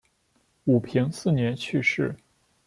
[0.63, 2.15] 武平四年去世。